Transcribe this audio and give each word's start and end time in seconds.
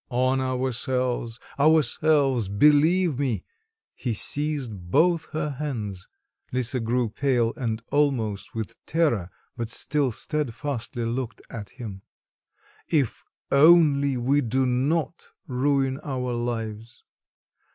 "On 0.09 0.41
ourselves, 0.41 1.37
ourselves, 1.59 2.47
believe 2.49 3.19
me" 3.19 3.45
(he 3.93 4.15
seized 4.15 4.89
both 4.89 5.25
her 5.29 5.51
hands; 5.51 6.07
Lisa 6.51 6.79
grew 6.79 7.07
pale 7.07 7.53
and 7.55 7.83
almost 7.91 8.55
with 8.55 8.83
terror 8.87 9.29
but 9.55 9.69
still 9.69 10.11
steadfastly 10.11 11.05
looked 11.05 11.43
at 11.51 11.69
him): 11.77 12.01
"if 12.87 13.23
only 13.51 14.17
we 14.17 14.41
do 14.41 14.65
not 14.65 15.29
ruin 15.45 15.99
our 16.03 16.33
lives. 16.33 17.03